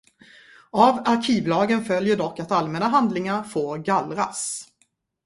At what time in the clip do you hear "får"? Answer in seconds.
3.43-3.77